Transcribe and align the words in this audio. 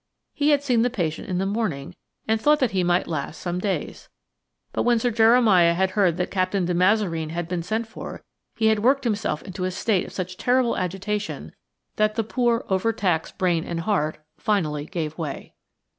He 0.33 0.49
had 0.49 0.63
seen 0.63 0.81
the 0.81 0.89
patient 0.89 1.29
in 1.29 1.37
the 1.37 1.45
morning 1.45 1.93
and 2.27 2.41
thought 2.41 2.57
that 2.57 2.71
he 2.71 2.83
might 2.83 3.05
last 3.07 3.39
some 3.39 3.59
days. 3.59 4.09
But 4.73 4.81
when 4.81 4.97
Sir 4.97 5.11
Jeremiah 5.11 5.75
had 5.75 5.91
heard 5.91 6.17
that 6.17 6.31
Captain 6.31 6.65
de 6.65 6.73
Mazareen 6.73 7.29
had 7.29 7.47
been 7.47 7.61
sent 7.61 7.85
for 7.85 8.23
he 8.55 8.65
had 8.65 8.79
worked 8.79 9.03
himself 9.03 9.43
into 9.43 9.63
a 9.63 9.69
state 9.69 10.07
of 10.07 10.11
such 10.11 10.37
terrible 10.37 10.75
agitation 10.75 11.53
that 11.97 12.15
the 12.15 12.23
poor, 12.23 12.65
overtaxed 12.67 13.37
brain 13.37 13.63
and 13.63 13.81
heart 13.81 14.17
finally 14.39 14.87
gave 14.87 15.15
way. 15.19 15.53